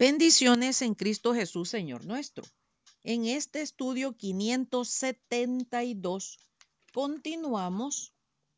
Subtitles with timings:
[0.00, 2.46] Bendiciones en Cristo Jesús, Señor nuestro.
[3.04, 6.38] En este estudio 572
[6.94, 8.14] continuamos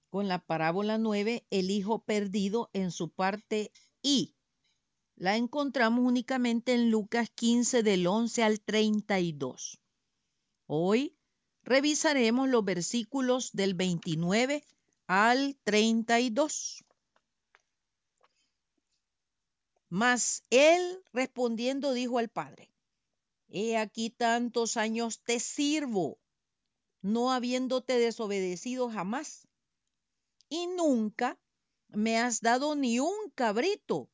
[0.08, 4.36] con la parábola 9, el hijo perdido en su parte I.
[5.16, 9.80] La encontramos únicamente en Lucas 15 del 11 al 32.
[10.66, 11.16] Hoy
[11.64, 14.64] revisaremos los versículos del 29
[15.09, 16.84] al 32.
[19.95, 22.73] Mas él respondiendo dijo al padre,
[23.48, 26.18] He aquí tantos años te sirvo,
[27.02, 29.46] no habiéndote desobedecido jamás,
[30.48, 31.38] y nunca
[31.88, 34.09] me has dado ni un cabrito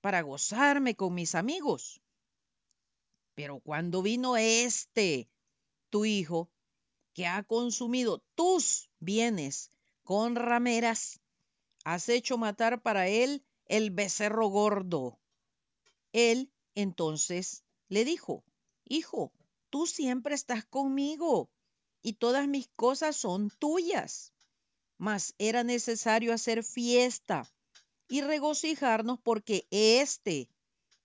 [0.00, 2.00] para gozarme con mis amigos.
[3.34, 5.28] Pero cuando vino este,
[5.90, 6.48] tu hijo,
[7.12, 9.72] que ha consumido tus bienes
[10.04, 11.18] con rameras,
[11.82, 15.18] has hecho matar para él el becerro gordo.
[16.12, 18.44] Él entonces le dijo,
[18.84, 19.32] Hijo,
[19.70, 21.50] tú siempre estás conmigo
[22.02, 24.32] y todas mis cosas son tuyas.
[24.96, 27.48] Mas era necesario hacer fiesta
[28.08, 30.48] y regocijarnos porque este,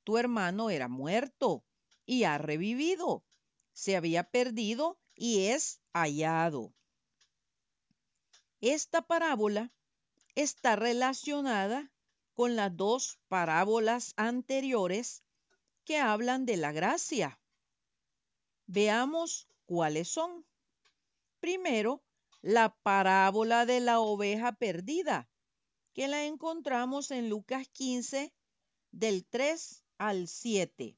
[0.04, 1.64] tu hermano, era muerto
[2.06, 3.24] y ha revivido.
[3.74, 6.74] Se había perdido y es hallado.
[8.62, 9.72] Esta parábola
[10.36, 11.92] está relacionada
[12.34, 15.24] con las dos parábolas anteriores
[15.86, 17.40] que hablan de la gracia.
[18.66, 20.46] Veamos cuáles son.
[21.40, 22.04] Primero,
[22.42, 25.30] la parábola de la oveja perdida,
[25.94, 28.34] que la encontramos en Lucas 15,
[28.92, 30.98] del 3 al 7.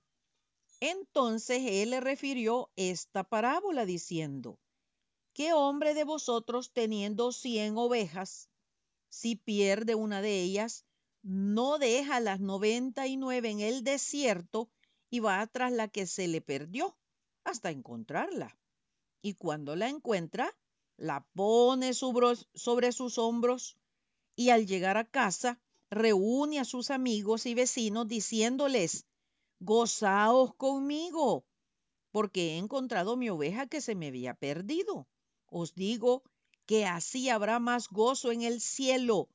[0.80, 4.60] Entonces él le refirió esta parábola diciendo,
[5.34, 8.50] ¿qué hombre de vosotros teniendo cien ovejas,
[9.10, 10.86] si pierde una de ellas,
[11.26, 14.70] no deja las noventa y nueve en el desierto
[15.10, 16.96] y va tras la que se le perdió
[17.44, 18.56] hasta encontrarla?
[19.24, 20.56] Y cuando la encuentra,
[20.98, 23.76] la pone sobre sus hombros
[24.36, 25.60] y al llegar a casa
[25.90, 29.08] reúne a sus amigos y vecinos diciéndoles,
[29.60, 31.44] gozaos conmigo,
[32.12, 35.08] porque he encontrado mi oveja que se me había perdido.
[35.48, 36.22] Os digo
[36.68, 39.28] que así habrá más gozo en el cielo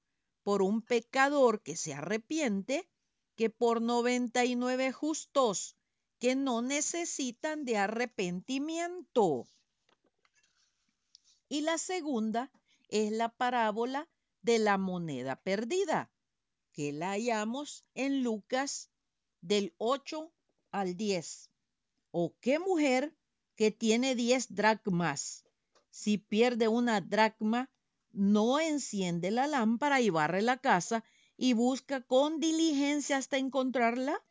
[0.50, 2.88] por un pecador que se arrepiente
[3.36, 5.76] que por noventa y nueve justos
[6.18, 9.46] que no necesitan de arrepentimiento.
[11.48, 12.50] Y la segunda
[12.88, 14.08] es la parábola
[14.42, 16.10] de la moneda perdida,
[16.72, 18.90] que la hallamos en Lucas
[19.42, 20.32] del 8
[20.72, 21.48] al 10.
[22.10, 23.14] ¿O qué mujer
[23.54, 25.44] que tiene 10 dracmas,
[25.90, 27.70] si pierde una dracma,
[28.12, 31.04] no enciende la lámpara y barre la casa
[31.36, 34.22] y busca con diligencia hasta encontrarla?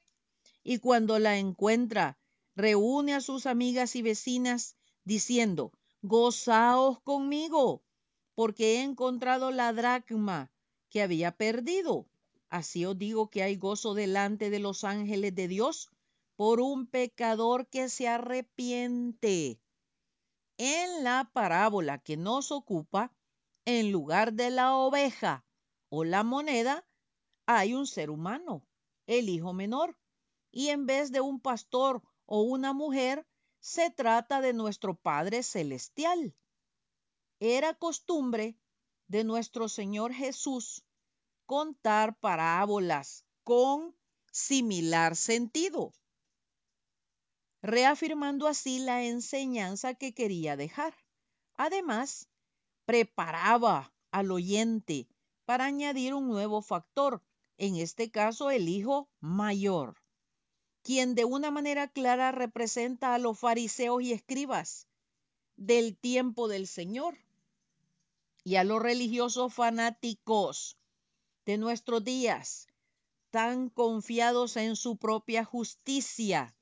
[0.64, 2.18] Y cuando la encuentra,
[2.56, 7.84] reúne a sus amigas y vecinas diciendo, gozaos conmigo,
[8.36, 10.52] porque he encontrado la dracma
[10.90, 12.08] que había perdido.
[12.50, 15.90] Así os digo que hay gozo delante de los ángeles de Dios
[16.36, 19.60] por un pecador que se arrepiente.
[20.58, 23.14] En la parábola que nos ocupa,
[23.78, 25.46] en lugar de la oveja
[25.90, 26.88] o la moneda,
[27.46, 28.66] hay un ser humano,
[29.06, 29.96] el hijo menor.
[30.52, 33.28] Y en vez de un pastor o una mujer,
[33.60, 36.36] se trata de nuestro Padre Celestial.
[37.40, 38.58] Era costumbre
[39.08, 40.84] de nuestro Señor Jesús
[41.46, 43.96] contar parábolas con
[44.32, 45.94] similar sentido,
[47.62, 50.96] reafirmando así la enseñanza que quería dejar.
[51.56, 52.28] Además,
[52.90, 55.08] preparaba al oyente
[55.46, 57.22] para añadir un nuevo factor,
[57.60, 60.02] en este caso el hijo mayor,
[60.82, 64.88] quien de una manera clara representa a los fariseos y escribas
[65.56, 67.20] del tiempo del Señor
[68.44, 70.76] y a los religiosos fanáticos
[71.46, 72.70] de nuestros días,
[73.30, 76.56] tan confiados en su propia justicia.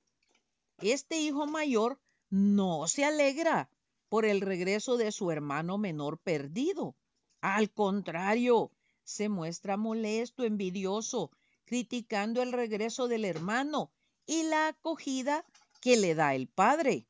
[0.79, 3.69] Este hijo mayor no se alegra
[4.09, 6.95] por el regreso de su hermano menor perdido.
[7.41, 8.71] Al contrario,
[9.03, 11.31] se muestra molesto, envidioso,
[11.65, 13.91] criticando el regreso del hermano
[14.25, 15.45] y la acogida
[15.81, 17.07] que le da el padre.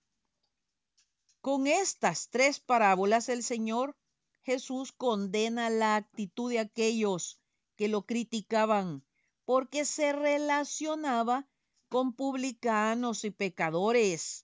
[1.41, 3.95] Con estas tres parábolas el Señor
[4.43, 7.39] Jesús condena la actitud de aquellos
[7.75, 9.03] que lo criticaban
[9.45, 11.47] porque se relacionaba
[11.89, 14.43] con publicanos y pecadores.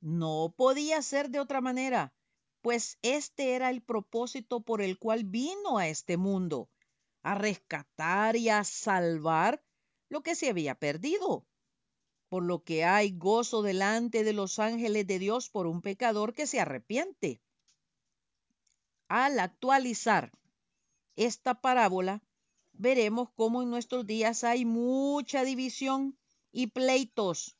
[0.00, 2.14] No podía ser de otra manera,
[2.62, 6.70] pues este era el propósito por el cual vino a este mundo,
[7.22, 9.62] a rescatar y a salvar
[10.08, 11.46] lo que se había perdido.
[12.28, 16.46] por lo que hay gozo delante de los ángeles de Dios por un pecador que
[16.46, 17.40] se arrepiente.
[19.08, 20.30] Al actualizar
[21.16, 22.22] esta parábola,
[22.72, 26.18] veremos cómo en nuestros días hay mucha división
[26.52, 27.55] y pleitos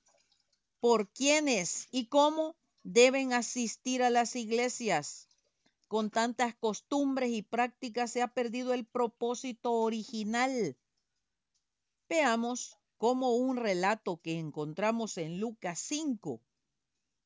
[0.87, 2.55] por quiénes y cómo
[2.85, 5.27] deben asistir a las iglesias.
[5.89, 10.77] Con tantas costumbres y prácticas se ha perdido el propósito original.
[12.09, 16.41] Veamos cómo un relato que encontramos en Lucas 5,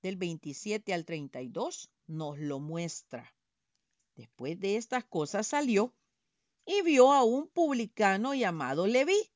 [0.01, 3.35] del 27 al 32, nos lo muestra.
[4.15, 5.93] Después de estas cosas salió
[6.65, 9.31] y vio a un publicano llamado Leví,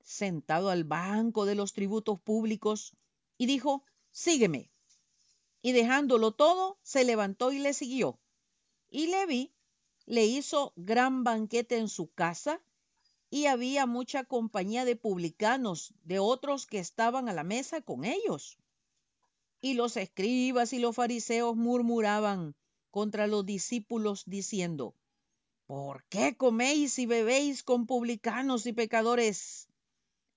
[0.00, 2.94] sentado al banco de los tributos públicos,
[3.38, 4.70] y dijo, sígueme.
[5.62, 8.18] Y dejándolo todo, se levantó y le siguió.
[8.90, 9.52] Y Leví
[10.06, 12.60] le hizo gran banquete en su casa,
[13.30, 18.58] y había mucha compañía de publicanos, de otros que estaban a la mesa con ellos.
[19.60, 22.54] Y los escribas y los fariseos murmuraban
[22.90, 24.94] contra los discípulos diciendo,
[25.66, 29.68] ¿por qué coméis y bebéis con publicanos y pecadores?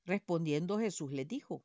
[0.06, 1.64] Respondiendo Jesús les dijo,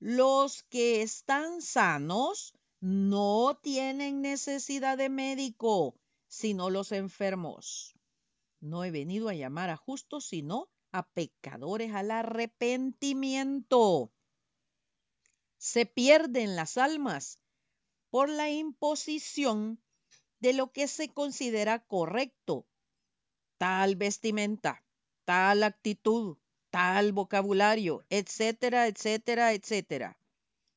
[0.00, 5.94] los que están sanos no tienen necesidad de médico,
[6.26, 7.94] sino los enfermos.
[8.60, 14.10] No he venido a llamar a justos, sino a pecadores al arrepentimiento.
[15.58, 17.38] Se pierden las almas
[18.08, 19.82] por la imposición
[20.38, 22.66] de lo que se considera correcto,
[23.58, 24.82] tal vestimenta,
[25.26, 26.38] tal actitud,
[26.70, 30.16] tal vocabulario, etcétera, etcétera, etcétera.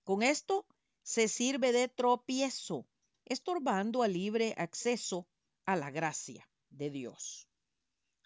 [0.04, 0.66] Con esto
[1.04, 2.86] se sirve de tropiezo,
[3.25, 5.28] estorbando al libre acceso
[5.66, 7.48] a la gracia de Dios.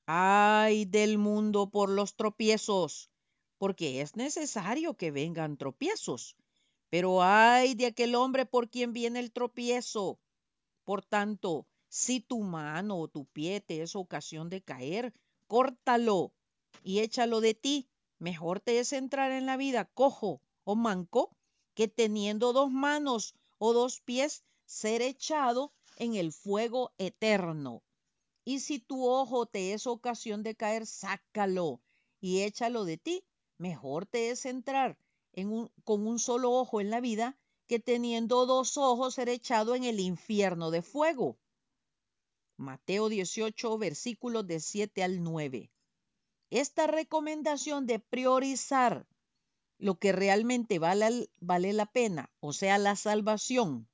[0.05, 3.11] Ay del mundo por los tropiezos,
[3.57, 6.35] porque es necesario que vengan tropiezos.
[6.89, 10.19] Pero ay de aquel hombre por quien viene el tropiezo.
[10.85, 15.13] Por tanto, si tu mano o tu pie te es ocasión de caer,
[15.47, 16.33] córtalo
[16.83, 17.89] y échalo de ti.
[18.19, 21.35] Mejor te es entrar en la vida cojo o manco
[21.73, 27.83] que teniendo dos manos o dos pies ser echado en el fuego eterno.
[28.43, 31.81] Y si tu ojo te es ocasión de caer, sácalo
[32.19, 33.23] y échalo de ti.
[33.57, 34.97] Mejor te es entrar
[35.83, 37.37] con un solo ojo en la vida
[37.67, 41.37] que teniendo dos ojos ser echado en el infierno de fuego.
[42.55, 45.69] Mateo 18, versículos de 7 al 9.
[46.49, 49.05] Esta recomendación de priorizar
[49.79, 53.87] lo que realmente vale, vale la pena, o sea, la salvación,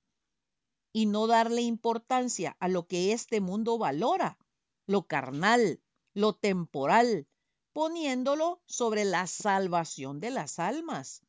[0.92, 4.38] y no darle importancia a lo que este mundo valora,
[4.86, 5.82] lo carnal,
[6.14, 7.28] lo temporal,
[7.74, 11.24] poniéndolo sobre la salvación de las almas.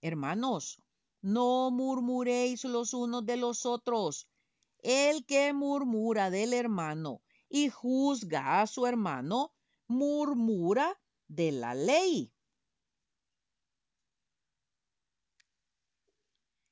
[0.00, 0.80] Hermanos,
[1.20, 4.28] no murmuréis los unos de los otros.
[4.78, 9.51] El que murmura del hermano y juzga a su hermano,
[9.92, 12.32] murmura de la ley.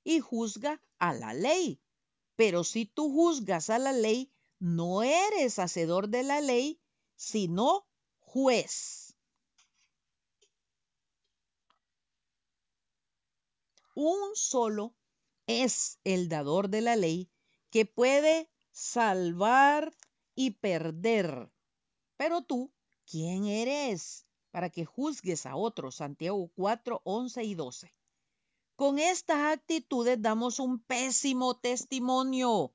[0.03, 1.81] Y juzga a la ley.
[2.37, 6.81] Pero si tú juzgas a la ley, no eres hacedor de la ley,
[7.17, 7.87] sino
[8.19, 9.15] juez.
[13.95, 14.95] Un solo
[15.47, 17.31] es el dador de la ley
[17.71, 19.95] que puede salvar
[20.35, 21.51] y perder.
[22.17, 22.73] Pero tú,
[23.11, 25.97] ¿quién eres para que juzgues a otros?
[25.97, 27.95] Santiago 4, 11 y 12.
[28.77, 32.73] Con estas actitudes damos un pésimo testimonio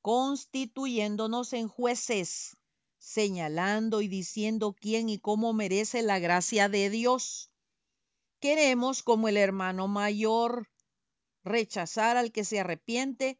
[0.00, 2.56] constituyéndonos en jueces,
[2.98, 7.50] señalando y diciendo quién y cómo merece la gracia de Dios.
[8.40, 10.70] Queremos, como el hermano mayor,
[11.42, 13.38] rechazar al que se arrepiente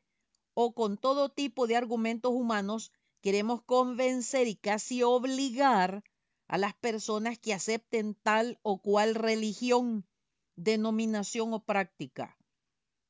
[0.55, 6.05] o con todo tipo de argumentos humanos, queremos convencer y casi obligar
[6.47, 10.07] a las personas que acepten tal o cual religión,
[10.57, 12.37] denominación o práctica.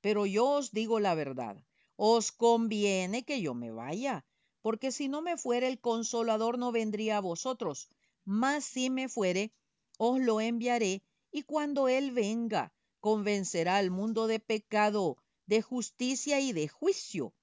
[0.00, 1.65] Pero yo os digo la verdad
[2.00, 4.25] os conviene que yo me vaya,
[4.62, 7.88] porque si no me fuere el consolador no vendría a vosotros,
[8.25, 9.53] mas si me fuere,
[9.99, 16.53] os lo enviaré, y cuando él venga, convencerá al mundo de pecado, de justicia y
[16.53, 17.35] de juicio.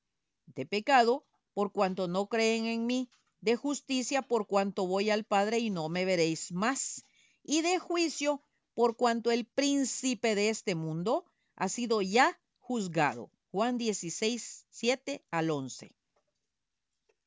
[0.45, 3.09] De pecado, por cuanto no creen en mí,
[3.39, 7.05] de justicia, por cuanto voy al Padre y no me veréis más,
[7.43, 8.43] y de juicio,
[8.73, 13.31] por cuanto el príncipe de este mundo ha sido ya juzgado.
[13.51, 15.95] Juan 16, 7 al 11.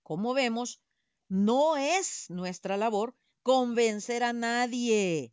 [0.03, 0.83] Como vemos,
[1.29, 5.33] no es nuestra labor convencer a nadie.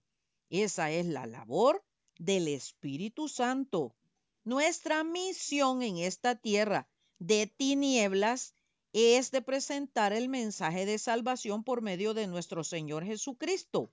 [0.50, 1.84] Esa es la labor
[2.18, 3.94] del Espíritu Santo.
[4.46, 6.88] Nuestra misión en esta tierra
[7.20, 8.54] de tinieblas
[8.98, 13.92] es de presentar el mensaje de salvación por medio de nuestro Señor Jesucristo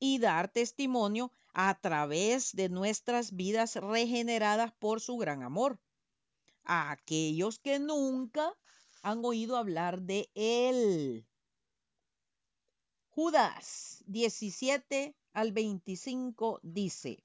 [0.00, 5.78] y dar testimonio a través de nuestras vidas regeneradas por su gran amor
[6.64, 8.52] a aquellos que nunca
[9.02, 11.24] han oído hablar de Él.
[13.10, 17.22] Judas 17 al 25 dice,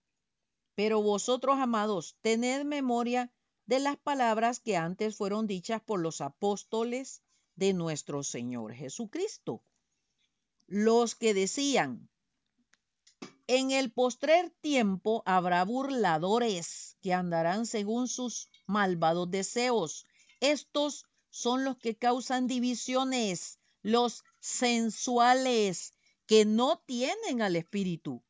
[0.75, 3.31] pero vosotros, amados, tened memoria
[3.65, 7.21] de las palabras que antes fueron dichas por los apóstoles
[7.55, 9.63] de nuestro Señor Jesucristo,
[10.67, 12.09] los que decían,
[13.47, 20.07] en el postrer tiempo habrá burladores que andarán según sus malvados deseos.
[20.39, 25.93] Estos son los que causan divisiones, los sensuales,
[26.25, 28.23] que no tienen al Espíritu.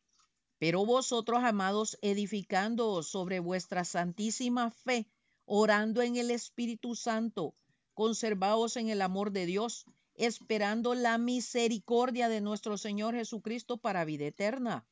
[0.59, 5.07] Pero vosotros, amados, edificando sobre vuestra santísima fe,
[5.45, 7.55] orando en el Espíritu Santo,
[7.93, 9.85] conservaos en el amor de Dios,
[10.15, 14.85] esperando la misericordia de nuestro Señor Jesucristo para vida eterna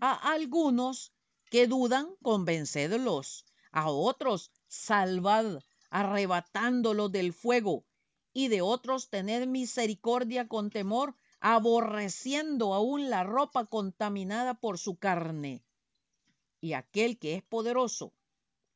[0.00, 1.12] a algunos
[1.50, 3.44] que dudan, convencedlos.
[3.72, 7.84] A otros, salvad, arrebatándolos del fuego.
[8.32, 15.64] Y de otros, tened misericordia con temor, aborreciendo aún la ropa contaminada por su carne.
[16.60, 18.12] Y aquel que es poderoso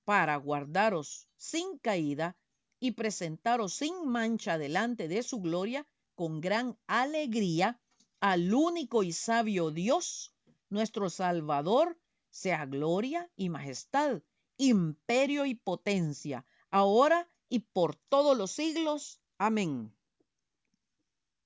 [0.05, 2.37] para guardaros sin caída
[2.81, 7.81] y presentaros sin mancha delante de su gloria, con gran alegría,
[8.21, 10.35] al único y sabio Dios,
[10.69, 11.99] nuestro Salvador,
[12.31, 14.23] sea gloria y majestad,
[14.57, 19.21] imperio y potencia, ahora y por todos los siglos.
[19.39, 19.95] Amén.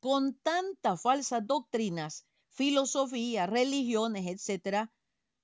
[0.01, 4.93] Con tantas falsas doctrinas, filosofía, religiones, etcétera,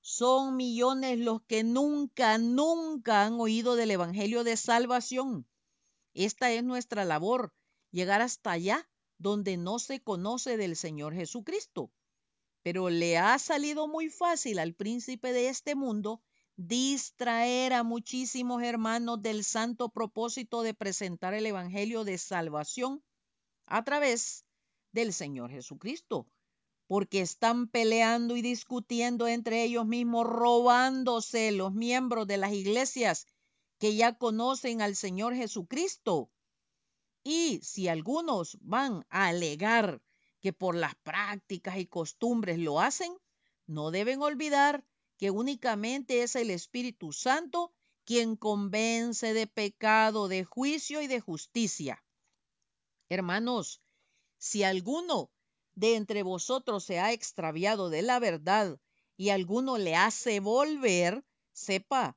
[0.03, 5.49] son millones los que nunca, nunca han oído del Evangelio de Salvación.
[6.13, 7.55] Esta es nuestra labor,
[7.91, 11.91] llegar hasta allá donde no se conoce del Señor Jesucristo
[12.63, 16.23] pero le ha salido muy fácil al príncipe de este mundo
[16.57, 23.03] distraer a muchísimos hermanos del santo propósito de presentar el Evangelio de salvación
[23.67, 24.45] a través
[24.93, 26.27] del Señor Jesucristo,
[26.93, 33.27] porque están peleando y discutiendo entre ellos mismos, robándose los miembros de las iglesias
[33.79, 36.31] que ya conocen al Señor Jesucristo.
[37.25, 40.03] Y si algunos van a alegar
[40.43, 43.17] que por las prácticas y costumbres lo hacen,
[43.67, 44.85] no deben olvidar
[45.17, 47.73] que únicamente es el Espíritu Santo
[48.05, 52.05] quien convence de pecado, de juicio y de justicia.
[53.09, 53.81] Hermanos,
[54.37, 55.32] si alguno
[55.75, 58.79] de entre vosotros se ha extraviado de la verdad
[59.17, 62.17] y alguno le hace volver, sepa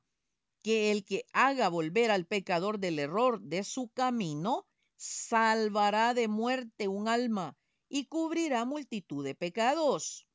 [0.62, 6.88] que el que haga volver al pecador del error de su camino, salvará de muerte
[6.88, 7.56] un alma
[7.88, 10.26] y cubrirá multitud de pecados.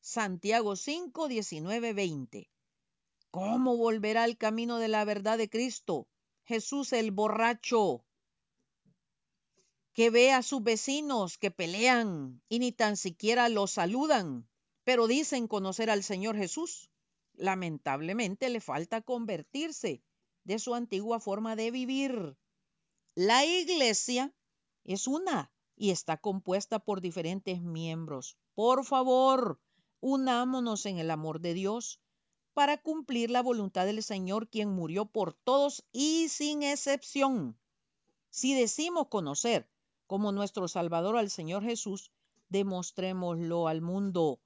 [0.00, 2.50] Santiago 5, 19, 20.
[3.30, 6.08] ¿Cómo volverá al camino de la verdad de Cristo?
[6.44, 8.04] Jesús el borracho,
[9.94, 14.48] que ve a sus vecinos que pelean y ni tan siquiera los saludan,
[14.84, 16.90] pero dicen conocer al Señor Jesús.
[17.34, 20.02] Lamentablemente le falta convertirse
[20.44, 22.36] de su antigua forma de vivir.
[23.14, 24.34] La iglesia
[24.84, 28.36] es una y está compuesta por diferentes miembros.
[28.54, 29.60] Por favor,
[30.00, 32.00] unámonos en el amor de Dios
[32.54, 37.58] para cumplir la voluntad del Señor, quien murió por todos y sin excepción.
[38.30, 39.68] Si decimos conocer
[40.12, 42.10] como nuestro Salvador al Señor Jesús,
[42.50, 44.40] demostrémoslo al mundo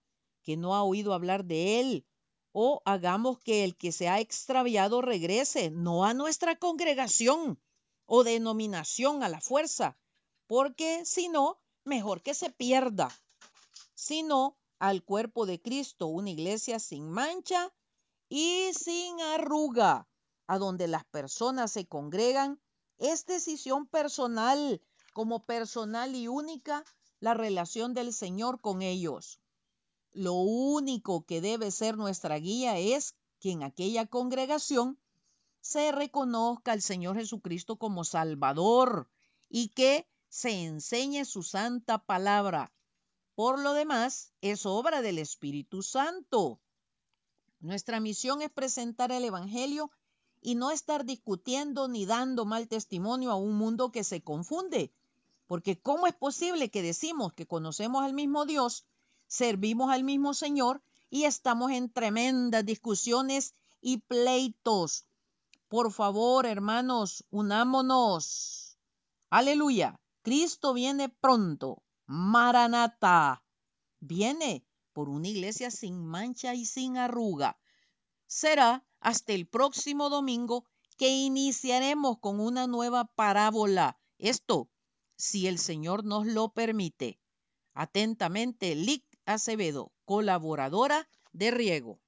[0.44, 2.06] que no ha oído hablar de Él,
[2.52, 7.60] o hagamos que el que se ha extraviado regrese, no a nuestra congregación
[8.04, 9.98] o denominación a la fuerza,
[10.46, 13.08] porque si no, mejor que se pierda,
[13.96, 17.74] sino al cuerpo de Cristo, una iglesia sin mancha
[18.28, 20.06] y sin arruga,
[20.46, 22.60] a donde las personas se congregan,
[22.98, 24.80] es decisión personal,
[25.16, 26.84] como personal y única,
[27.20, 29.40] la relación del Señor con ellos.
[30.12, 34.98] Lo único que debe ser nuestra guía es que en aquella congregación
[35.62, 39.08] se reconozca al Señor Jesucristo como Salvador
[39.48, 42.70] y que se enseñe su santa palabra.
[43.34, 46.60] Por lo demás, es obra del Espíritu Santo.
[47.60, 49.90] Nuestra misión es presentar el Evangelio
[50.42, 54.92] y no estar discutiendo ni dando mal testimonio a un mundo que se confunde.
[55.46, 58.84] Porque ¿cómo es posible que decimos que conocemos al mismo Dios,
[59.26, 65.06] servimos al mismo Señor y estamos en tremendas discusiones y pleitos.
[65.68, 68.78] Por favor, hermanos, unámonos.
[69.30, 70.00] Aleluya.
[70.22, 71.82] Cristo viene pronto.
[72.06, 73.42] Maranata.
[74.00, 77.58] Viene por una iglesia sin mancha y sin arruga.
[78.26, 80.64] Será hasta el próximo domingo
[80.96, 83.98] que iniciaremos con una nueva parábola.
[84.18, 84.68] Esto,
[85.16, 87.18] si el Señor nos lo permite.
[87.74, 92.00] Atentamente, Lic Acevedo, colaboradora de Riego.